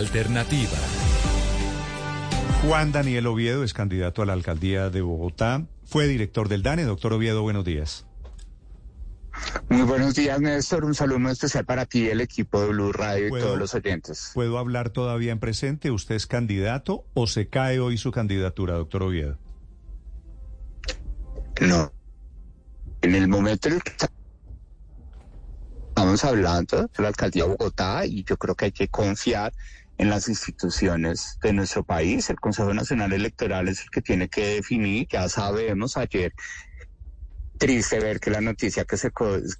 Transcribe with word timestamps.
alternativa. 0.00 0.76
Juan 2.66 2.92
Daniel 2.92 3.26
Oviedo 3.26 3.64
es 3.64 3.72
candidato 3.72 4.22
a 4.22 4.26
la 4.26 4.32
alcaldía 4.32 4.90
de 4.90 5.00
Bogotá. 5.00 5.66
Fue 5.84 6.06
director 6.06 6.48
del 6.48 6.62
DANE. 6.62 6.84
Doctor 6.84 7.12
Oviedo, 7.12 7.42
buenos 7.42 7.64
días. 7.64 8.06
Muy 9.68 9.82
buenos 9.82 10.14
días, 10.14 10.40
Néstor. 10.40 10.84
Un 10.84 10.94
saludo 10.94 11.20
muy 11.20 11.32
especial 11.32 11.64
para 11.64 11.86
ti, 11.86 12.08
el 12.08 12.20
equipo 12.20 12.60
de 12.60 12.68
Blue 12.68 12.92
Radio 12.92 13.28
y 13.28 13.40
todos 13.40 13.58
los 13.58 13.74
oyentes. 13.74 14.32
¿Puedo 14.34 14.58
hablar 14.58 14.90
todavía 14.90 15.32
en 15.32 15.38
presente? 15.38 15.90
¿Usted 15.90 16.16
es 16.16 16.26
candidato 16.26 17.04
o 17.14 17.26
se 17.26 17.48
cae 17.48 17.80
hoy 17.80 17.96
su 17.96 18.10
candidatura, 18.10 18.74
doctor 18.74 19.04
Oviedo? 19.04 19.38
No. 21.60 21.92
En 23.02 23.14
el 23.14 23.28
momento 23.28 23.68
en 23.68 23.74
el 23.74 23.82
que 23.82 23.92
estamos 23.92 24.10
hablando 26.24 26.82
de 26.82 27.02
la 27.02 27.08
alcaldía 27.08 27.44
de 27.44 27.50
Bogotá 27.50 28.06
y 28.06 28.24
yo 28.24 28.36
creo 28.36 28.54
que 28.54 28.66
hay 28.66 28.72
que 28.72 28.88
confiar 28.88 29.52
en 30.00 30.08
las 30.08 30.28
instituciones 30.28 31.38
de 31.42 31.52
nuestro 31.52 31.84
país. 31.84 32.30
El 32.30 32.40
Consejo 32.40 32.72
Nacional 32.72 33.12
Electoral 33.12 33.68
es 33.68 33.82
el 33.82 33.90
que 33.90 34.00
tiene 34.00 34.30
que 34.30 34.54
definir, 34.54 35.06
ya 35.10 35.28
sabemos, 35.28 35.98
ayer 35.98 36.32
triste 37.58 38.00
ver 38.00 38.18
que 38.18 38.30
la 38.30 38.40
noticia 38.40 38.86
que 38.86 38.96
se, 38.96 39.10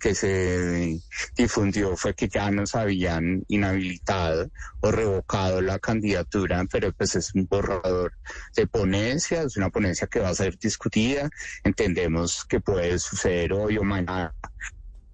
que 0.00 0.14
se 0.14 0.98
difundió 1.36 1.94
fue 1.94 2.14
que 2.14 2.26
ya 2.28 2.50
nos 2.50 2.74
habían 2.74 3.44
inhabilitado 3.48 4.50
o 4.80 4.90
revocado 4.90 5.60
la 5.60 5.78
candidatura, 5.78 6.64
pero 6.72 6.90
pues 6.92 7.16
es 7.16 7.34
un 7.34 7.46
borrador 7.46 8.14
de 8.56 8.66
ponencia, 8.66 9.42
es 9.42 9.58
una 9.58 9.68
ponencia 9.68 10.06
que 10.06 10.20
va 10.20 10.30
a 10.30 10.34
ser 10.34 10.56
discutida. 10.58 11.28
Entendemos 11.62 12.46
que 12.46 12.60
puede 12.60 12.98
suceder 12.98 13.52
hoy 13.52 13.76
o 13.76 13.84
mañana. 13.84 14.34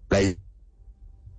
La 0.09 0.21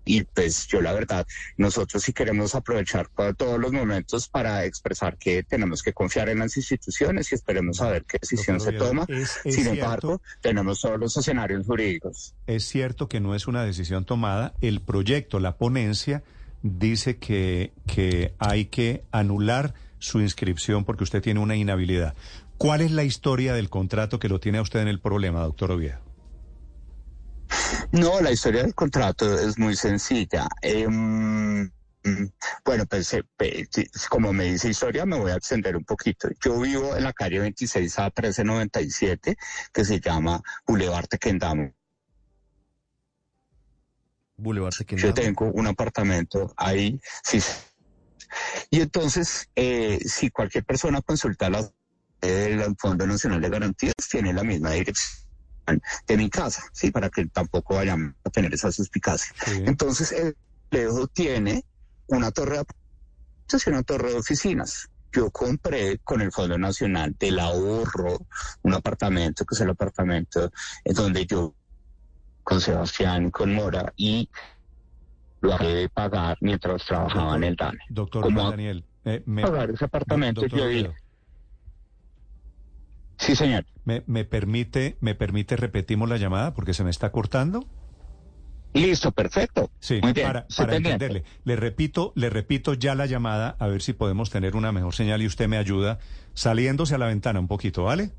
y 0.07 0.23
pues 0.23 0.67
yo 0.67 0.81
la 0.81 0.93
verdad, 0.93 1.27
nosotros 1.57 2.02
sí 2.02 2.13
queremos 2.13 2.55
aprovechar 2.55 3.09
todos 3.38 3.59
los 3.59 3.71
momentos 3.71 4.27
para 4.27 4.65
expresar 4.65 5.17
que 5.17 5.43
tenemos 5.43 5.84
que 5.84 5.93
confiar 5.93 6.29
en 6.29 6.39
las 6.39 6.55
instituciones 6.57 7.31
y 7.31 7.35
esperemos 7.35 7.82
a 7.82 7.90
ver 7.90 8.05
qué 8.05 8.17
decisión 8.20 8.59
se 8.59 8.71
toma. 8.71 9.05
Sin 9.43 9.67
embargo, 9.67 10.21
tenemos 10.41 10.82
todos 10.82 10.99
los 10.99 11.15
escenarios 11.17 11.65
jurídicos. 11.65 12.34
Es 12.48 12.65
cierto 12.65 13.07
que 13.07 13.20
no 13.20 13.35
es 13.35 13.48
una 13.48 13.63
decisión 13.63 14.05
tomada. 14.05 14.54
El 14.62 14.82
proyecto, 14.82 15.40
la 15.40 15.57
ponencia, 15.57 16.23
dice 16.63 17.17
que, 17.17 17.73
que 17.85 18.34
hay 18.39 18.65
que 18.65 19.04
anular 19.12 19.73
su 19.99 20.21
inscripción 20.21 20.85
porque 20.85 21.04
usted 21.04 21.21
tiene 21.21 21.39
una 21.39 21.55
inhabilidad. 21.55 22.15
¿Cuál 22.57 22.82
es 22.82 22.91
la 22.91 23.04
historia 23.04 23.54
del 23.54 23.70
contrato 23.70 24.20
que 24.20 24.29
lo 24.29 24.39
tiene 24.39 24.57
a 24.57 24.62
usted 24.62 24.79
en 24.79 24.87
el 24.87 24.99
problema, 24.99 25.41
doctor 25.41 25.71
Oviedo? 25.71 26.07
No, 27.91 28.21
la 28.21 28.31
historia 28.31 28.63
del 28.63 28.76
contrato 28.76 29.40
es 29.40 29.57
muy 29.57 29.76
sencilla. 29.76 30.48
Em, 30.62 31.71
bueno, 32.65 32.85
pues 32.85 33.13
eh, 33.13 33.23
como 34.09 34.34
me 34.34 34.45
dice 34.45 34.70
historia, 34.70 35.05
me 35.05 35.17
voy 35.17 35.31
a 35.31 35.35
extender 35.35 35.76
un 35.76 35.84
poquito. 35.84 36.29
Yo 36.43 36.59
vivo 36.59 36.95
en 36.95 37.04
la 37.04 37.13
calle 37.13 37.39
26 37.39 37.99
a 37.99 38.04
1397, 38.05 39.35
que 39.73 39.85
se 39.85 39.99
llama 39.99 40.41
Boulevard 40.65 41.07
Tequendamo. 41.07 41.73
Boulevard 44.37 44.73
Tequendamo. 44.73 45.07
Yo 45.07 45.13
tengo 45.13 45.45
un 45.51 45.67
apartamento 45.67 46.54
ahí, 46.57 46.99
sí. 47.23 47.41
Y 48.70 48.82
entonces, 48.82 49.49
eh, 49.55 49.99
si 50.05 50.29
cualquier 50.29 50.65
persona 50.65 51.01
consulta 51.01 51.49
la, 51.49 51.70
el 52.21 52.76
Fondo 52.77 53.07
Nacional 53.07 53.41
de 53.41 53.49
Garantías, 53.49 53.95
tiene 54.09 54.34
la 54.34 54.43
misma 54.43 54.71
dirección 54.71 55.26
de 56.07 56.18
mi 56.18 56.29
casa, 56.29 56.63
sí, 56.71 56.91
para 56.91 57.10
que 57.10 57.26
tampoco 57.27 57.76
vayan 57.76 58.15
a 58.23 58.29
tener 58.29 58.54
esa 58.54 58.71
suspicacia. 58.71 59.34
Entonces, 59.65 60.12
el 60.12 60.35
complejo 60.35 61.07
tiene 61.07 61.63
una 62.07 62.32
torre 62.32 62.57
de 62.57 62.65
una 63.68 63.84
torre 63.84 64.12
de 64.12 64.18
oficinas. 64.18 64.90
Yo 65.12 65.31
compré 65.31 66.00
con 66.00 66.22
el 66.22 66.31
Fondo 66.31 66.57
Nacional 66.57 67.16
del 67.18 67.40
Ahorro 67.40 68.18
un 68.62 68.73
apartamento, 68.73 69.45
que 69.45 69.56
es 69.56 69.62
el 69.62 69.69
apartamento 69.69 70.51
en 70.84 70.94
donde 70.94 71.25
yo, 71.25 71.53
con 72.44 72.59
Sebastián, 72.59 73.31
con 73.31 73.53
Mora, 73.53 73.94
y 73.95 74.29
lo 75.41 75.51
dejé 75.51 75.67
de 75.67 75.89
pagar 75.89 76.38
mientras 76.41 76.85
trabajaba 76.85 77.35
en 77.38 77.44
el 77.45 77.55
DANE. 77.55 77.79
Doctor 77.89 78.34
Daniel, 78.34 78.84
eh, 79.05 79.23
pagar 79.41 79.72
ese 79.72 79.85
apartamento, 79.85 80.45
yo 80.45 80.67
dije, 80.67 80.94
Sí, 83.17 83.35
señor. 83.35 83.66
¿Me, 83.85 84.03
me, 84.05 84.25
permite, 84.25 84.97
¿Me 85.01 85.16
permite 85.16 85.55
repetimos 85.55 86.07
la 86.07 86.17
llamada 86.17 86.53
porque 86.53 86.73
se 86.73 86.83
me 86.83 86.89
está 86.89 87.11
cortando? 87.11 87.66
Listo, 88.73 89.11
perfecto. 89.11 89.72
Sí, 89.79 90.00
Muy 90.03 90.13
bien. 90.13 90.28
para, 90.28 90.47
para 90.55 90.75
entenderle. 90.75 91.23
Le 91.44 91.55
repito, 91.55 92.11
le 92.16 92.29
repito 92.29 92.73
ya 92.73 92.95
la 92.95 93.05
llamada 93.05 93.55
a 93.59 93.67
ver 93.67 93.81
si 93.81 93.94
podemos 93.94 94.29
tener 94.29 94.55
una 94.55 94.72
mejor 94.72 94.94
señal 94.94 95.22
y 95.22 95.25
usted 95.25 95.47
me 95.47 95.57
ayuda 95.57 96.00
saliéndose 96.33 96.95
a 96.95 96.97
la 96.97 97.07
ventana 97.07 97.39
un 97.39 97.47
poquito, 97.47 97.83
¿vale? 97.85 98.11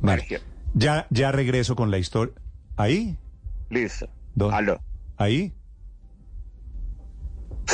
Vale. 0.00 0.40
Ya, 0.74 1.06
ya 1.10 1.32
regreso 1.32 1.74
con 1.74 1.90
la 1.90 1.98
historia. 1.98 2.34
¿Ahí? 2.76 3.16
Listo. 3.70 4.08
¿Aló? 4.52 4.80
¿Ahí? 5.16 5.54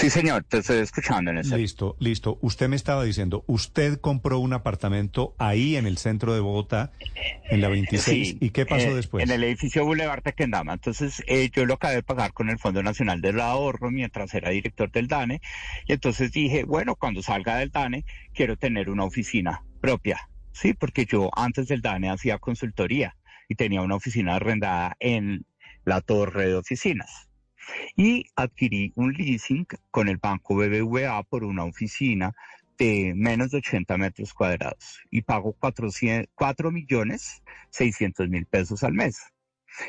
Sí, 0.02 0.10
señor, 0.10 0.42
te 0.42 0.58
estoy 0.58 0.78
escuchando 0.78 1.30
en 1.30 1.38
ese. 1.38 1.56
Listo, 1.56 1.94
listo. 2.00 2.36
Usted 2.40 2.68
me 2.68 2.74
estaba 2.74 3.04
diciendo, 3.04 3.44
usted 3.46 4.00
compró 4.00 4.40
un 4.40 4.52
apartamento 4.52 5.36
ahí 5.38 5.76
en 5.76 5.86
el 5.86 5.96
centro 5.96 6.34
de 6.34 6.40
Bogotá, 6.40 6.90
en 7.48 7.60
la 7.60 7.68
26. 7.68 8.38
¿Y 8.40 8.50
qué 8.50 8.66
pasó 8.66 8.88
eh, 8.88 8.94
después? 8.96 9.22
En 9.22 9.30
el 9.30 9.44
edificio 9.44 9.84
Boulevard 9.84 10.20
Tequendama. 10.24 10.72
Entonces, 10.72 11.22
eh, 11.28 11.50
yo 11.54 11.66
lo 11.66 11.74
acabé 11.74 11.94
de 11.94 12.02
pagar 12.02 12.32
con 12.32 12.50
el 12.50 12.58
Fondo 12.58 12.82
Nacional 12.82 13.20
del 13.20 13.38
Ahorro 13.40 13.92
mientras 13.92 14.34
era 14.34 14.50
director 14.50 14.90
del 14.90 15.06
DANE. 15.06 15.40
Y 15.86 15.92
entonces 15.92 16.32
dije, 16.32 16.64
bueno, 16.64 16.96
cuando 16.96 17.22
salga 17.22 17.58
del 17.58 17.70
DANE, 17.70 18.04
quiero 18.34 18.56
tener 18.56 18.90
una 18.90 19.04
oficina 19.04 19.62
propia. 19.80 20.28
Sí, 20.50 20.74
porque 20.74 21.06
yo 21.06 21.30
antes 21.36 21.68
del 21.68 21.80
DANE 21.80 22.10
hacía 22.10 22.40
consultoría 22.40 23.14
y 23.48 23.54
tenía 23.54 23.82
una 23.82 23.94
oficina 23.94 24.34
arrendada 24.34 24.96
en 24.98 25.46
la 25.84 26.00
torre 26.00 26.48
de 26.48 26.56
oficinas 26.56 27.28
y 27.96 28.26
adquirí 28.36 28.92
un 28.96 29.12
leasing 29.12 29.66
con 29.90 30.08
el 30.08 30.18
banco 30.18 30.54
BBVA 30.54 31.22
por 31.24 31.44
una 31.44 31.64
oficina 31.64 32.32
de 32.78 33.12
menos 33.14 33.50
de 33.50 33.58
80 33.58 33.96
metros 33.96 34.34
cuadrados 34.34 35.00
y 35.10 35.22
pago 35.22 35.56
4 35.58 36.70
millones 36.70 37.42
600 37.70 38.28
mil 38.28 38.46
pesos 38.46 38.82
al 38.82 38.94
mes. 38.94 39.18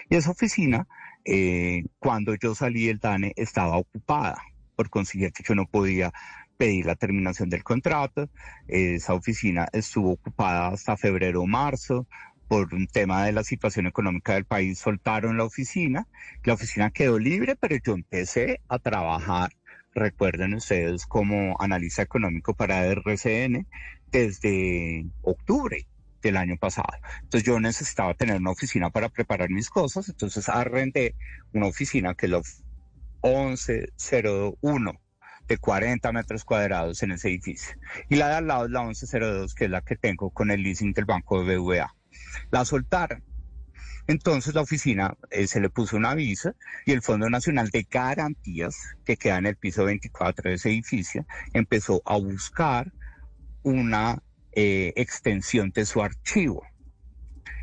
Y 0.09 0.16
esa 0.16 0.31
oficina, 0.31 0.88
eh, 1.25 1.84
cuando 2.00 2.35
yo 2.35 2.56
salí 2.56 2.88
del 2.88 3.00
DANE, 3.00 3.34
estaba 3.35 3.78
ocupada. 3.78 4.41
Por 4.75 4.90
consiguiente, 4.90 5.44
yo 5.47 5.55
no 5.55 5.66
podía 5.66 6.11
pedir 6.57 6.85
la 6.85 6.95
terminación 6.95 7.50
del 7.50 7.63
contrato. 7.63 8.29
Esa 8.67 9.13
oficina 9.13 9.67
estuvo 9.73 10.11
ocupada 10.11 10.69
hasta 10.69 10.97
febrero 10.97 11.41
o 11.41 11.47
marzo 11.47 12.07
por 12.47 12.73
un 12.73 12.87
tema 12.87 13.25
de 13.25 13.31
la 13.31 13.43
situación 13.43 13.87
económica 13.87 14.33
del 14.33 14.45
país, 14.45 14.79
soltaron 14.79 15.37
la 15.37 15.43
oficina. 15.43 16.07
La 16.43 16.53
oficina 16.53 16.91
quedó 16.91 17.19
libre, 17.19 17.55
pero 17.55 17.75
yo 17.83 17.93
empecé 17.93 18.61
a 18.67 18.79
trabajar, 18.79 19.51
recuerden 19.93 20.53
ustedes, 20.53 21.05
como 21.05 21.55
analista 21.59 22.01
económico 22.01 22.53
para 22.53 22.85
RCN 22.85 23.67
desde 24.11 25.05
octubre 25.21 25.87
del 26.21 26.37
año 26.37 26.57
pasado. 26.57 26.93
Entonces 27.23 27.43
yo 27.45 27.59
necesitaba 27.59 28.13
tener 28.13 28.37
una 28.37 28.51
oficina 28.51 28.89
para 28.89 29.09
preparar 29.09 29.49
mis 29.49 29.69
cosas, 29.69 30.07
entonces 30.09 30.47
arrendé 30.49 31.15
una 31.53 31.67
oficina 31.67 32.15
que 32.15 32.27
es 32.27 32.31
la 32.31 32.41
1101 33.23 34.99
de 35.47 35.57
40 35.57 36.11
metros 36.13 36.45
cuadrados 36.45 37.03
en 37.03 37.11
ese 37.11 37.29
edificio. 37.29 37.75
Y 38.09 38.15
la 38.15 38.29
de 38.29 38.35
al 38.35 38.47
lado 38.47 38.65
es 38.65 38.71
la 38.71 38.83
1102, 38.83 39.53
que 39.53 39.65
es 39.65 39.71
la 39.71 39.81
que 39.81 39.95
tengo 39.97 40.29
con 40.29 40.51
el 40.51 40.63
leasing 40.63 40.93
del 40.93 41.05
banco 41.05 41.43
de 41.43 41.57
BVA 41.57 41.93
la 42.51 42.66
soltaron. 42.66 43.24
Entonces 44.07 44.53
la 44.53 44.62
oficina 44.62 45.16
eh, 45.31 45.47
se 45.47 45.62
le 45.62 45.69
puso 45.69 45.96
una 45.96 46.13
visa 46.13 46.56
y 46.85 46.91
el 46.91 47.01
Fondo 47.01 47.29
Nacional 47.29 47.69
de 47.69 47.88
Garantías, 47.90 48.75
que 49.06 49.16
queda 49.16 49.38
en 49.38 49.46
el 49.46 49.56
piso 49.56 49.85
24 49.85 50.50
de 50.50 50.56
ese 50.56 50.69
edificio, 50.69 51.25
empezó 51.53 52.02
a 52.05 52.17
buscar 52.17 52.91
una 53.61 54.22
eh, 54.52 54.91
extensión 54.97 55.72
de 55.72 55.85
su 55.85 56.02
archivo. 56.02 56.64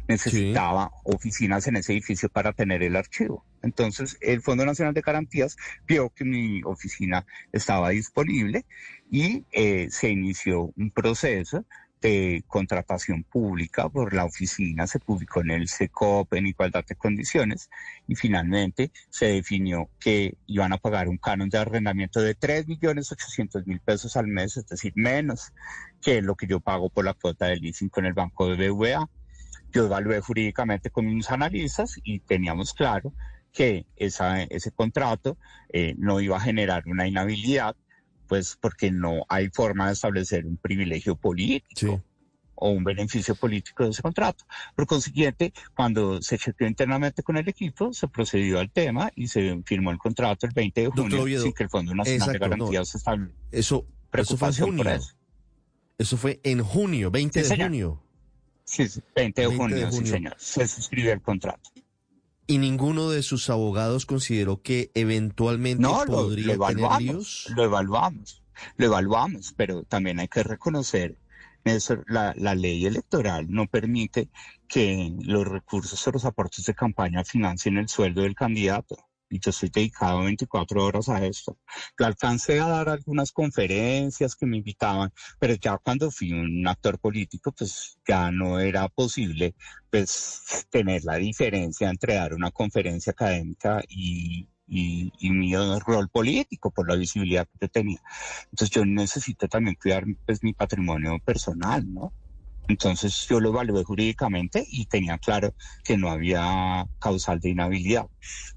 Necesitaba 0.09 0.91
oficinas 1.05 1.69
en 1.69 1.77
ese 1.77 1.93
edificio 1.93 2.29
para 2.29 2.53
tener 2.53 2.83
el 2.83 2.97
archivo. 2.97 3.45
Entonces 3.63 4.17
el 4.21 4.41
Fondo 4.41 4.65
Nacional 4.65 4.95
de 4.95 5.03
Garantías 5.03 5.57
vio 5.87 6.11
que 6.11 6.25
mi 6.25 6.63
oficina 6.65 7.27
estaba 7.53 7.91
disponible 7.91 8.65
y 9.11 9.45
eh, 9.53 9.89
se 9.91 10.09
inició 10.09 10.73
un 10.77 10.91
proceso 10.91 11.65
de 12.01 12.43
contratación 12.47 13.25
pública 13.25 13.89
por 13.89 14.15
la 14.15 14.25
oficina, 14.25 14.87
se 14.87 14.99
publicó 14.99 15.41
en 15.43 15.51
el 15.51 15.69
SECOP 15.69 16.33
en 16.35 16.47
igualdad 16.47 16.85
de 16.87 16.97
condiciones 16.97 17.69
y 18.09 18.15
finalmente 18.15 18.91
se 19.11 19.27
definió 19.27 19.91
que 20.01 20.37
iban 20.47 20.73
a 20.73 20.79
pagar 20.79 21.09
un 21.09 21.19
canon 21.19 21.51
de 21.51 21.59
arrendamiento 21.59 22.21
de 22.21 22.37
3.800.000 22.37 23.81
pesos 23.81 24.17
al 24.17 24.29
mes, 24.29 24.57
es 24.57 24.67
decir, 24.67 24.93
menos 24.97 25.53
que 26.01 26.23
lo 26.23 26.35
que 26.37 26.47
yo 26.47 26.61
pago 26.61 26.89
por 26.89 27.05
la 27.05 27.15
cuota 27.15 27.47
de 27.47 27.57
leasing 27.57 27.91
con 27.91 28.07
el 28.07 28.15
banco 28.15 28.49
de 28.49 28.71
BVA. 28.71 29.09
Yo 29.73 29.87
evalué 29.87 30.21
jurídicamente 30.21 30.91
con 30.91 31.07
mis 31.07 31.31
analistas 31.31 32.01
y 32.03 32.21
teníamos 32.21 32.75
claro 32.75 33.13
que 33.53 33.87
esa, 33.97 34.43
ese 34.45 34.71
contrato 34.71 35.37
eh, 35.69 35.95
no 35.99 36.21
iba 36.21 36.37
a 36.37 36.41
generar 36.41 36.85
una 36.87 37.07
inhabilidad 37.07 37.77
pues 38.31 38.57
porque 38.61 38.93
no 38.93 39.27
hay 39.29 39.49
forma 39.49 39.89
de 39.89 39.95
establecer 39.95 40.47
un 40.47 40.57
privilegio 40.57 41.17
político. 41.17 42.01
o 42.63 42.71
un 42.71 42.85
beneficio 42.85 43.35
político 43.35 43.85
de 43.85 43.91
ese 43.91 44.03
contrato. 44.03 44.45
Por 44.77 44.87
consiguiente, 44.87 45.53
cuando 45.75 46.21
se 46.23 46.39
chequeó 46.39 46.69
internamente 46.69 47.23
con 47.23 47.39
el 47.39 47.49
equipo, 47.49 47.93
se 47.93 48.07
procedió 48.07 48.61
al 48.61 48.71
tema 48.71 49.11
y 49.17 49.27
se 49.27 49.61
firmó 49.65 49.91
el 49.91 49.99
contrato 49.99 50.47
el 50.47 50.53
20 50.53 50.81
de 50.81 50.87
junio 50.89 51.43
sin 51.43 51.53
que 51.53 51.65
el 51.65 51.71
Fondo 51.71 51.93
Nacional 51.93 52.33
de 52.33 52.39
Garantías 52.39 52.95
no, 53.07 53.31
Eso, 53.51 53.87
eso 54.13 54.37
fue 54.37 54.49
en 54.49 54.55
junio. 54.55 55.01
Eso. 55.99 56.17
fue 56.17 56.39
en 56.45 56.63
junio, 56.63 57.11
20 57.11 57.43
de 57.43 57.57
junio. 57.57 58.03
Sí, 58.63 58.87
20 59.17 59.41
de, 59.41 59.57
junio, 59.57 59.91
sí, 59.91 60.07
señor. 60.07 60.37
Se 60.39 60.69
suscribió 60.69 61.13
el 61.13 61.23
contrato. 61.23 61.71
¿Y 62.51 62.59
ninguno 62.59 63.11
de 63.11 63.23
sus 63.23 63.49
abogados 63.49 64.07
consideró 64.07 64.61
que 64.61 64.91
eventualmente 64.95 65.87
podría 66.07 66.57
lo, 66.57 66.67
tener 66.67 66.91
líos? 67.01 67.47
Lo 67.55 67.63
evaluamos, 67.63 68.43
lo 68.77 68.87
evaluamos, 68.87 69.55
pero 69.57 69.85
también 69.85 70.19
hay 70.19 70.27
que 70.27 70.43
reconocer 70.43 71.17
la 72.09 72.55
ley 72.57 72.87
electoral 72.87 73.47
no 73.49 73.67
permite 73.67 74.31
que 74.67 75.15
los 75.23 75.47
recursos 75.47 76.05
o 76.09 76.11
los 76.11 76.25
aportes 76.25 76.65
de 76.65 76.75
campaña 76.75 77.23
financien 77.23 77.77
el 77.77 77.89
sueldo 77.89 78.23
del 78.23 78.35
candidato 78.35 78.97
y 79.31 79.39
yo 79.39 79.51
estoy 79.51 79.71
dedicado 79.71 80.25
24 80.25 80.85
horas 80.85 81.09
a 81.09 81.25
esto. 81.25 81.57
Yo 81.99 82.05
alcancé 82.05 82.61
a 82.61 82.67
dar 82.67 82.89
algunas 82.89 83.33
conferencias 83.33 84.35
que 84.35 84.47
me 84.47 84.59
invitaban, 84.59 85.13
pero 85.39 85.55
ya 85.55 85.79
cuando 85.79 86.11
fui 86.11 86.33
un 86.33 86.67
actor 86.67 86.99
político, 86.99 87.53
pues 87.53 87.97
ya 88.07 88.31
no 88.31 88.59
era 88.59 88.89
posible 88.89 89.55
pues 89.89 90.67
tener 90.71 91.05
la 91.05 91.17
diferencia 91.17 91.89
entre 91.89 92.15
dar 92.15 92.35
una 92.35 92.51
conferencia 92.51 93.13
académica 93.13 93.83
y, 93.89 94.49
y, 94.67 95.13
y, 95.19 95.31
mi 95.31 95.55
rol 95.55 96.09
político 96.09 96.71
por 96.71 96.89
la 96.89 96.97
visibilidad 96.97 97.49
que 97.59 97.69
tenía. 97.69 98.01
Entonces 98.51 98.71
yo 98.71 98.85
necesito 98.85 99.49
también 99.49 99.77
cuidar 99.81 100.05
pues 100.27 100.43
mi 100.43 100.53
patrimonio 100.53 101.19
personal, 101.25 101.93
¿no? 101.93 102.13
Entonces 102.69 103.27
yo 103.29 103.41
lo 103.41 103.51
evalué 103.51 103.85
jurídicamente 103.85 104.65
y 104.69 104.87
tenía 104.87 105.19
claro 105.19 105.55
que 105.85 105.97
no 105.97 106.11
había 106.11 106.87
causal 106.99 107.41
de 107.41 107.51
inhabilidad. 107.51 108.07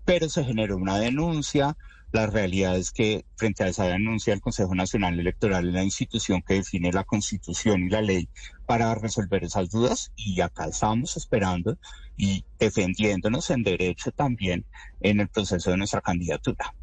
Pero 0.05 0.29
se 0.29 0.43
generó 0.43 0.77
una 0.77 0.99
denuncia. 0.99 1.75
La 2.11 2.27
realidad 2.27 2.77
es 2.77 2.91
que 2.91 3.25
frente 3.35 3.63
a 3.63 3.67
esa 3.67 3.85
denuncia 3.85 4.33
el 4.33 4.41
Consejo 4.41 4.75
Nacional 4.75 5.19
Electoral 5.19 5.67
es 5.67 5.73
la 5.73 5.83
institución 5.83 6.43
que 6.43 6.55
define 6.55 6.91
la 6.91 7.05
constitución 7.05 7.83
y 7.83 7.89
la 7.89 8.01
ley 8.03 8.29
para 8.67 8.93
resolver 8.93 9.43
esas 9.43 9.71
dudas 9.71 10.11
y 10.15 10.39
acá 10.41 10.65
estamos 10.65 11.17
esperando 11.17 11.77
y 12.15 12.45
defendiéndonos 12.59 13.49
en 13.49 13.63
derecho 13.63 14.11
también 14.11 14.65
en 14.99 15.21
el 15.21 15.27
proceso 15.29 15.71
de 15.71 15.77
nuestra 15.77 16.01
candidatura. 16.01 16.75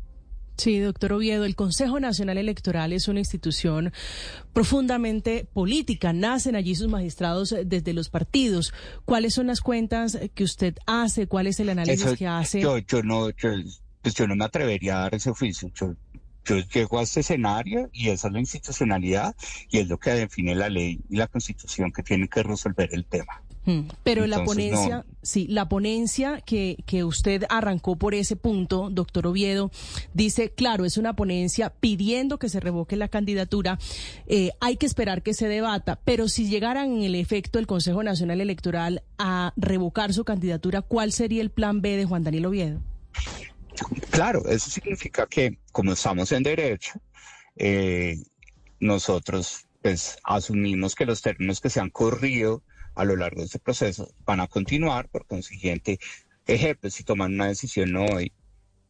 Sí, 0.61 0.79
doctor 0.79 1.15
Oviedo, 1.15 1.47
el 1.47 1.57
Consejo 1.57 2.01
Nacional 2.01 2.37
Electoral 2.37 2.93
es 2.93 3.09
una 3.09 3.21
institución 3.21 3.95
profundamente 4.53 5.49
política. 5.51 6.13
Nacen 6.13 6.55
allí 6.55 6.75
sus 6.75 6.89
magistrados 6.89 7.57
desde 7.65 7.95
los 7.95 8.11
partidos. 8.11 8.75
¿Cuáles 9.07 9.33
son 9.33 9.47
las 9.47 9.63
cuentas 9.63 10.19
que 10.35 10.45
usted 10.45 10.77
hace? 10.85 11.27
¿Cuál 11.27 11.47
es 11.47 11.61
el 11.61 11.71
análisis 11.71 12.13
que 12.19 12.27
hace? 12.27 12.61
Yo, 12.61 12.77
yo 12.77 13.03
no, 13.03 13.31
yo, 13.31 13.53
pues 14.03 14.15
yo 14.15 14.27
no 14.27 14.37
me 14.37 14.45
atrevería 14.45 14.99
a 14.99 15.01
dar 15.05 15.15
ese 15.15 15.31
oficio. 15.31 15.71
Yo, 15.75 15.95
yo 16.45 16.59
llego 16.59 16.99
a 16.99 17.05
este 17.05 17.21
escenario 17.21 17.89
y 17.95 18.11
esa 18.11 18.29
es 18.29 18.35
la 18.35 18.41
institucionalidad 18.41 19.35
y 19.71 19.79
es 19.79 19.89
lo 19.89 19.97
que 19.97 20.11
define 20.11 20.55
la 20.55 20.69
ley 20.69 21.01
y 21.09 21.17
la 21.17 21.27
constitución 21.27 21.91
que 21.91 22.03
tiene 22.03 22.29
que 22.29 22.43
resolver 22.43 22.91
el 22.93 23.07
tema. 23.07 23.43
Mm, 23.67 23.81
pero 24.03 24.27
la 24.27 24.43
ponencia, 24.45 25.05
sí, 25.23 25.47
la 25.49 25.69
ponencia 25.69 26.41
que, 26.41 26.79
que 26.87 27.05
usted 27.05 27.45
arrancó 27.51 27.97
por 27.97 28.15
ese 28.15 28.37
punto, 28.37 28.89
doctor 28.91 29.27
Oviedo, 29.27 29.71
dice, 30.15 30.51
claro, 30.51 30.87
es 30.87 30.97
una 30.97 31.15
ponencia 31.15 31.71
pidiendo 31.71 32.39
que 32.39 32.49
se 32.49 32.61
revoque 32.61 32.97
la 32.97 33.09
candidatura, 33.09 33.79
eh, 34.27 34.53
hay 34.61 34.77
que 34.77 34.87
esperar 34.87 35.23
que 35.23 35.35
se 35.35 35.47
debata, 35.49 36.01
pero 36.05 36.29
si 36.29 36.49
llegaran 36.49 36.91
en 36.93 37.03
el 37.03 37.15
efecto 37.15 37.59
el 37.59 37.67
Consejo 37.67 38.03
Nacional 38.03 38.41
Electoral 38.41 39.03
a 39.19 39.53
revocar 39.57 40.15
su 40.15 40.25
candidatura, 40.25 40.81
¿cuál 40.81 41.13
sería 41.13 41.43
el 41.43 41.51
plan 41.51 41.83
B 41.83 41.97
de 41.97 42.07
Juan 42.07 42.25
Daniel 42.25 42.47
Oviedo? 42.47 42.81
Claro, 44.11 44.47
eso 44.49 44.71
significa 44.71 45.27
que 45.27 45.59
como 45.73 45.93
estamos 45.93 46.33
en 46.33 46.43
derecho, 46.43 46.93
eh, 47.57 48.17
nosotros 48.79 49.67
pues 49.83 50.19
asumimos 50.25 50.95
que 50.95 51.07
los 51.07 51.23
términos 51.23 51.61
que 51.61 51.71
se 51.71 51.81
han 51.81 51.91
corrido 51.91 52.63
a 53.01 53.05
lo 53.05 53.17
largo 53.17 53.41
de 53.41 53.47
este 53.47 53.59
proceso 53.59 54.13
van 54.25 54.41
a 54.41 54.47
continuar, 54.47 55.09
por 55.09 55.27
consiguiente, 55.27 55.99
ejemplo, 56.47 56.91
si 56.91 57.03
toman 57.03 57.35
una 57.35 57.49
decisión 57.49 57.97
hoy, 57.97 58.33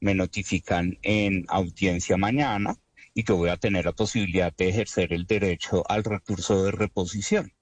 me 0.01 0.15
notifican 0.15 0.99
en 1.03 1.45
audiencia 1.49 2.17
mañana 2.17 2.77
y 3.15 3.23
que 3.23 3.33
voy 3.33 3.51
a 3.51 3.57
tener 3.57 3.85
la 3.85 3.93
posibilidad 3.93 4.53
de 4.57 4.69
ejercer 4.69 5.13
el 5.13 5.27
derecho 5.27 5.85
al 5.89 6.03
recurso 6.03 6.65
de 6.65 6.73
reposición. 6.73 7.53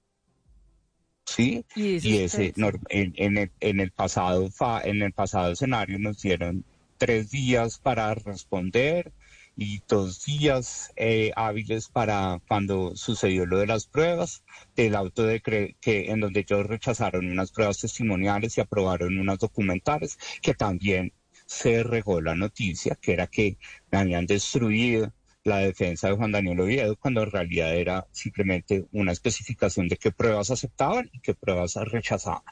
¿Sí? 1.25 1.63
Y, 1.75 2.17
ese 2.17 2.53
en, 2.55 3.37
el, 3.37 3.51
en, 3.59 3.79
el, 3.79 3.91
pasado 3.91 4.49
en 4.83 5.03
el 5.03 5.13
pasado 5.13 5.51
escenario 5.51 5.99
nos 5.99 6.19
dieron 6.23 6.65
tres 6.97 7.29
días 7.29 7.77
para 7.77 8.15
responder 8.15 9.13
y 9.59 9.81
dos 9.87 10.25
días 10.25 10.91
eh, 10.95 11.31
hábiles 11.35 11.89
para 11.89 12.41
cuando 12.47 12.95
sucedió 12.95 13.45
lo 13.45 13.59
de 13.59 13.67
las 13.67 13.87
pruebas, 13.87 14.43
del 14.75 14.95
auto 14.95 15.23
de 15.23 15.41
que 15.41 15.75
en 16.11 16.21
donde 16.21 16.41
ellos 16.41 16.65
rechazaron 16.65 17.29
unas 17.29 17.51
pruebas 17.51 17.79
testimoniales 17.79 18.57
y 18.57 18.61
aprobaron 18.61 19.19
unas 19.19 19.39
documentales, 19.39 20.17
que 20.41 20.53
también 20.53 21.13
se 21.45 21.83
regó 21.83 22.21
la 22.21 22.35
noticia, 22.35 22.95
que 22.95 23.13
era 23.13 23.27
que 23.27 23.57
habían 23.91 24.25
destruido 24.25 25.11
la 25.43 25.57
defensa 25.57 26.07
de 26.07 26.15
Juan 26.15 26.31
Daniel 26.31 26.59
Oviedo, 26.61 26.95
cuando 26.95 27.23
en 27.23 27.31
realidad 27.31 27.75
era 27.75 28.07
simplemente 28.11 28.85
una 28.91 29.11
especificación 29.11 29.87
de 29.87 29.97
qué 29.97 30.11
pruebas 30.11 30.51
aceptaban 30.51 31.09
y 31.11 31.19
qué 31.19 31.33
pruebas 31.33 31.75
rechazaban. 31.75 32.43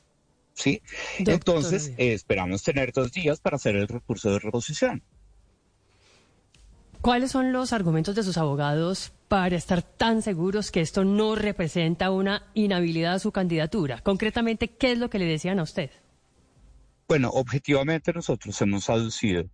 ¿Sí? 0.54 0.82
Entonces, 1.20 1.94
eh, 1.98 2.14
esperamos 2.14 2.64
tener 2.64 2.92
dos 2.92 3.12
días 3.12 3.40
para 3.40 3.58
hacer 3.58 3.76
el 3.76 3.88
recurso 3.88 4.32
de 4.32 4.40
reposición. 4.40 5.04
¿Cuáles 7.02 7.32
son 7.32 7.54
los 7.54 7.74
argumentos 7.74 8.16
de 8.16 8.24
sus 8.24 8.38
abogados 8.38 9.14
para 9.28 9.56
estar 9.56 9.82
tan 9.82 10.22
seguros 10.22 10.72
que 10.72 10.82
esto 10.82 11.06
no 11.06 11.36
representa 11.36 12.12
una 12.12 12.44
inhabilidad 12.54 13.16
a 13.16 13.20
su 13.20 13.32
candidatura? 13.32 14.02
Concretamente, 14.02 14.70
¿qué 14.70 14.94
es 14.94 14.98
lo 14.98 15.10
que 15.10 15.20
le 15.20 15.26
decían 15.26 15.60
a 15.60 15.64
usted? 15.64 15.92
Bueno, 17.08 17.30
objetivamente 17.30 18.12
nosotros 18.12 18.60
hemos 18.62 18.90
aducido 18.90 19.46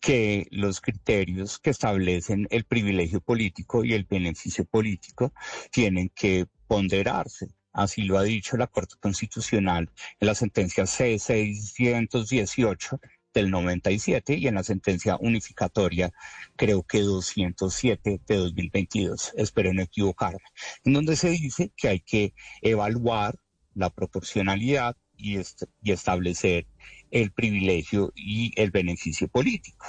que 0.00 0.46
los 0.50 0.80
criterios 0.80 1.58
que 1.58 1.70
establecen 1.70 2.46
el 2.50 2.64
privilegio 2.64 3.20
político 3.20 3.84
y 3.84 3.94
el 3.94 4.04
beneficio 4.04 4.64
político 4.64 5.32
tienen 5.70 6.10
que 6.14 6.46
ponderarse. 6.66 7.48
Así 7.72 8.02
lo 8.02 8.18
ha 8.18 8.22
dicho 8.22 8.56
la 8.56 8.68
Corte 8.68 8.94
Constitucional 9.00 9.90
en 10.20 10.26
la 10.26 10.34
sentencia 10.34 10.84
C618 10.84 13.00
del 13.34 13.50
97 13.50 14.36
y 14.36 14.46
en 14.46 14.54
la 14.54 14.62
sentencia 14.62 15.16
unificatoria 15.20 16.12
creo 16.56 16.82
que 16.82 17.00
207 17.00 18.20
de 18.26 18.36
2022, 18.36 19.32
espero 19.36 19.74
no 19.74 19.82
equivocarme, 19.82 20.40
en 20.84 20.92
donde 20.94 21.16
se 21.16 21.30
dice 21.30 21.72
que 21.76 21.88
hay 21.88 22.00
que 22.00 22.32
evaluar 22.62 23.38
la 23.74 23.90
proporcionalidad 23.90 24.96
y, 25.16 25.38
y 25.82 25.92
establecer 25.92 26.66
el 27.10 27.32
privilegio 27.32 28.12
y 28.14 28.52
el 28.56 28.70
beneficio 28.70 29.28
político. 29.28 29.86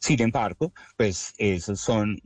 Sin 0.00 0.22
embargo, 0.22 0.72
pues 0.96 1.34
esos 1.38 1.80
son 1.80 2.20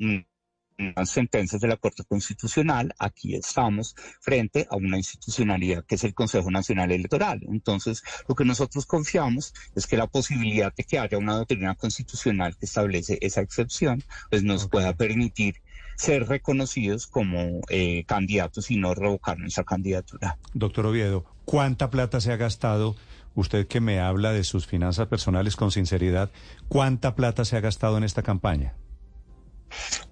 sentencias 1.04 1.60
de 1.60 1.68
la 1.68 1.76
Corte 1.76 2.04
Constitucional, 2.04 2.94
aquí 2.98 3.34
estamos 3.34 3.94
frente 4.20 4.66
a 4.70 4.76
una 4.76 4.96
institucionalidad 4.96 5.84
que 5.84 5.96
es 5.96 6.04
el 6.04 6.14
Consejo 6.14 6.50
Nacional 6.50 6.92
Electoral. 6.92 7.40
Entonces, 7.48 8.02
lo 8.28 8.34
que 8.34 8.44
nosotros 8.44 8.86
confiamos 8.86 9.54
es 9.74 9.86
que 9.86 9.96
la 9.96 10.06
posibilidad 10.06 10.74
de 10.74 10.84
que 10.84 10.98
haya 10.98 11.18
una 11.18 11.36
doctrina 11.36 11.74
constitucional 11.74 12.56
que 12.56 12.66
establece 12.66 13.18
esa 13.20 13.40
excepción, 13.40 14.02
pues 14.30 14.42
nos 14.42 14.68
pueda 14.68 14.94
permitir 14.94 15.56
ser 15.96 16.26
reconocidos 16.26 17.06
como 17.06 17.60
eh, 17.68 18.04
candidatos 18.06 18.70
y 18.70 18.76
no 18.76 18.94
revocar 18.94 19.38
nuestra 19.38 19.64
candidatura. 19.64 20.38
Doctor 20.54 20.86
Oviedo, 20.86 21.24
¿cuánta 21.44 21.90
plata 21.90 22.20
se 22.20 22.32
ha 22.32 22.36
gastado? 22.36 22.96
Usted 23.34 23.66
que 23.66 23.80
me 23.80 24.00
habla 24.00 24.32
de 24.32 24.44
sus 24.44 24.66
finanzas 24.66 25.06
personales 25.08 25.56
con 25.56 25.70
sinceridad, 25.70 26.30
¿cuánta 26.68 27.14
plata 27.14 27.44
se 27.44 27.56
ha 27.56 27.60
gastado 27.60 27.96
en 27.96 28.04
esta 28.04 28.22
campaña? 28.22 28.74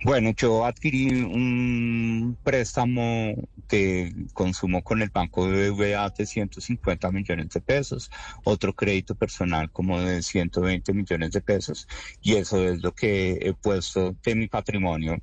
Bueno, 0.04 0.30
yo 0.36 0.64
adquirí 0.64 1.22
un 1.22 2.38
préstamo 2.42 3.34
de 3.68 4.14
consumo 4.32 4.82
con 4.82 5.02
el 5.02 5.10
Banco 5.10 5.46
BBVA 5.46 6.10
de 6.10 6.26
150 6.26 7.10
millones 7.12 7.48
de 7.50 7.60
pesos, 7.60 8.10
otro 8.44 8.72
crédito 8.74 9.14
personal 9.14 9.70
como 9.70 10.00
de 10.00 10.22
120 10.22 10.92
millones 10.94 11.32
de 11.32 11.40
pesos, 11.42 11.86
y 12.20 12.34
eso 12.36 12.66
es 12.68 12.82
lo 12.82 12.92
que 12.92 13.38
he 13.42 13.54
puesto 13.54 14.16
de 14.24 14.34
mi 14.34 14.48
patrimonio 14.48 15.18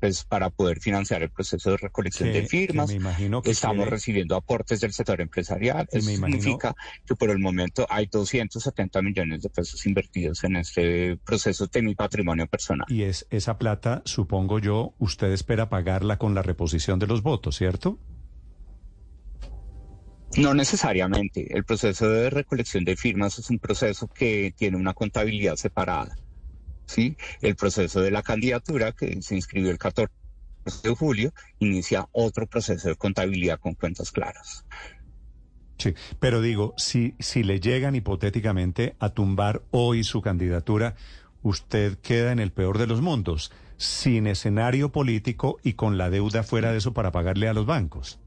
pues 0.00 0.24
para 0.24 0.50
poder 0.50 0.80
financiar 0.80 1.22
el 1.22 1.30
proceso 1.30 1.70
de 1.70 1.76
recolección 1.76 2.32
de 2.32 2.46
firmas. 2.46 2.88
me 2.88 2.94
imagino 2.94 3.42
que 3.42 3.50
Estamos 3.50 3.88
recibiendo 3.88 4.36
aportes 4.36 4.80
del 4.80 4.92
sector 4.92 5.20
empresarial. 5.20 5.88
Eso 5.90 6.08
significa 6.08 6.74
que 7.06 7.14
por 7.14 7.30
el 7.30 7.38
momento 7.38 7.86
hay 7.90 8.06
270 8.06 9.02
millones 9.02 9.42
de 9.42 9.50
pesos 9.50 9.84
invertidos 9.86 10.44
en 10.44 10.56
este 10.56 11.16
proceso 11.24 11.66
de 11.66 11.82
mi 11.82 11.94
patrimonio 11.94 12.46
personal. 12.46 12.86
Y 12.88 13.02
es 13.02 13.26
esa 13.30 13.58
plata, 13.58 14.02
supongo 14.04 14.58
yo, 14.58 14.94
usted 14.98 15.32
espera 15.32 15.68
pagarla 15.68 16.18
con 16.18 16.34
la 16.34 16.42
reposición 16.42 16.98
de 16.98 17.06
los 17.06 17.22
votos, 17.22 17.56
¿cierto? 17.56 17.98
No 20.36 20.54
necesariamente. 20.54 21.56
El 21.56 21.64
proceso 21.64 22.08
de 22.08 22.30
recolección 22.30 22.84
de 22.84 22.96
firmas 22.96 23.38
es 23.38 23.50
un 23.50 23.58
proceso 23.58 24.08
que 24.08 24.52
tiene 24.56 24.76
una 24.76 24.94
contabilidad 24.94 25.56
separada. 25.56 26.16
¿Sí? 26.88 27.16
El 27.40 27.54
proceso 27.54 28.00
de 28.00 28.10
la 28.10 28.22
candidatura, 28.22 28.92
que 28.92 29.22
se 29.22 29.36
inscribió 29.36 29.70
el 29.70 29.78
14 29.78 30.12
de 30.82 30.94
julio, 30.94 31.32
inicia 31.60 32.08
otro 32.12 32.46
proceso 32.46 32.88
de 32.88 32.96
contabilidad 32.96 33.60
con 33.60 33.74
cuentas 33.74 34.10
claras. 34.10 34.64
Sí, 35.78 35.94
pero 36.18 36.40
digo, 36.40 36.74
si, 36.76 37.14
si 37.20 37.44
le 37.44 37.60
llegan 37.60 37.94
hipotéticamente 37.94 38.96
a 38.98 39.10
tumbar 39.10 39.62
hoy 39.70 40.02
su 40.02 40.20
candidatura, 40.20 40.96
usted 41.42 41.98
queda 41.98 42.32
en 42.32 42.40
el 42.40 42.50
peor 42.50 42.78
de 42.78 42.88
los 42.88 43.00
mundos, 43.00 43.52
sin 43.76 44.26
escenario 44.26 44.90
político 44.90 45.58
y 45.62 45.74
con 45.74 45.96
la 45.96 46.10
deuda 46.10 46.42
fuera 46.42 46.72
de 46.72 46.78
eso 46.78 46.92
para 46.92 47.12
pagarle 47.12 47.48
a 47.48 47.54
los 47.54 47.66
bancos. 47.66 48.18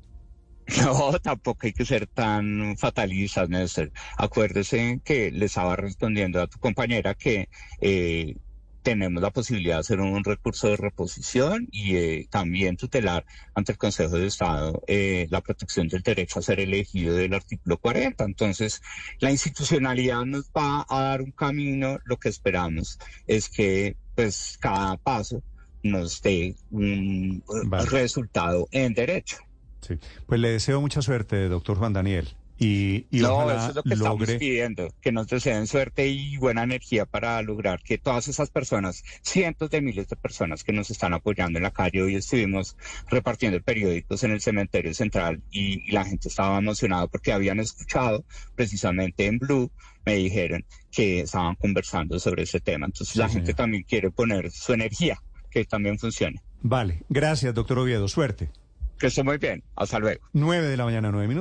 No, 0.78 1.20
tampoco 1.20 1.68
hay 1.68 1.74
que 1.74 1.86
ser 1.86 2.08
tan 2.08 2.78
fatalistas, 2.78 3.50
Néstor. 3.50 3.92
Acuérdese 4.18 5.02
que 5.04 5.32
le 5.32 5.46
estaba 5.46 5.76
respondiendo 5.76 6.42
a 6.42 6.48
tu 6.48 6.60
compañera 6.60 7.14
que 7.14 7.50
eh, 7.82 8.38
tenemos 8.82 9.22
la 9.22 9.32
posibilidad 9.32 9.76
de 9.76 9.80
hacer 9.82 10.00
un 10.00 10.24
recurso 10.24 10.68
de 10.68 10.78
reposición 10.78 11.68
y 11.72 11.96
eh, 11.96 12.28
también 12.30 12.78
tutelar 12.78 13.26
ante 13.54 13.74
el 13.74 13.78
Consejo 13.78 14.18
de 14.18 14.28
Estado 14.28 14.82
eh, 14.88 15.28
la 15.30 15.42
protección 15.42 15.88
del 15.88 16.02
derecho 16.02 16.40
a 16.40 16.42
ser 16.42 16.60
elegido 16.60 17.16
del 17.16 17.34
artículo 17.34 17.78
40. 17.78 18.24
Entonces, 18.24 18.82
la 19.20 19.32
institucionalidad 19.32 20.26
nos 20.26 20.50
va 20.50 20.86
a 20.90 21.02
dar 21.04 21.22
un 21.22 21.32
camino. 21.32 22.00
Lo 22.06 22.18
que 22.18 22.30
esperamos 22.30 23.00
es 23.28 23.50
que 23.50 23.96
pues 24.16 24.58
cada 24.60 24.98
paso 24.98 25.42
nos 25.84 26.22
dé 26.22 26.56
un 26.70 27.44
resultado 27.90 28.68
en 28.72 28.94
derecho. 28.94 29.38
Sí, 29.82 29.98
pues 30.28 30.40
le 30.40 30.52
deseo 30.52 30.80
mucha 30.80 31.02
suerte, 31.02 31.48
doctor 31.48 31.78
Juan 31.78 31.94
Daniel. 31.94 32.30
Y, 32.64 33.08
no, 33.10 33.50
eso 33.50 33.70
es 33.70 33.76
lo 33.76 33.82
que 33.82 33.96
estamos 33.96 34.30
pidiendo, 34.34 34.94
que 35.02 35.12
nos 35.12 35.26
deseen 35.26 35.66
suerte 35.66 36.08
y 36.10 36.38
buena 36.38 36.62
energía 36.62 37.08
para 37.08 37.42
lograr 37.42 37.82
que 37.82 37.98
todas 37.98 38.28
esas 38.28 38.52
personas, 38.52 39.04
cientos 39.24 39.72
de 39.72 39.82
miles 39.82 40.08
de 40.08 40.16
personas 40.16 40.64
que 40.64 40.72
nos 40.72 40.92
están 40.92 41.16
apoyando 41.16 41.58
en 41.58 41.64
la 41.64 41.72
calle, 41.72 42.04
hoy 42.04 42.18
estuvimos 42.18 42.78
repartiendo 43.10 43.60
periódicos 43.64 44.24
en 44.24 44.30
el 44.30 44.42
cementerio 44.42 44.94
central 44.94 45.42
y, 45.50 45.92
la 45.92 46.06
gente 46.06 46.28
estaba 46.28 46.60
emocionada 46.60 47.08
porque 47.08 47.34
habían 47.34 47.60
escuchado 47.60 48.24
precisamente 48.54 49.26
en 49.26 49.40
Blue, 49.40 49.72
me 50.06 50.18
dijeron 50.18 50.64
que 50.92 51.22
estaban 51.22 51.56
conversando 51.56 52.20
sobre 52.20 52.44
ese 52.44 52.60
tema. 52.60 52.86
Entonces 52.86 53.16
la 53.16 53.28
gente 53.28 53.56
también 53.56 53.82
quiere 53.90 54.12
poner 54.12 54.52
su 54.52 54.74
energía, 54.74 55.18
que 55.50 55.66
también 55.66 55.98
funcione. 55.98 56.44
Vale, 56.62 57.02
gracias 57.10 57.56
doctor 57.56 57.80
Oviedo, 57.80 58.08
suerte. 58.08 58.52
Que 59.00 59.08
esté 59.08 59.24
muy 59.24 59.40
bien, 59.40 59.64
hasta 59.76 59.98
luego. 59.98 60.22
Nueve 60.32 60.68
de 60.68 60.78
la 60.78 60.86
mañana, 60.86 61.10
nueve 61.12 61.28
minutos. 61.28 61.40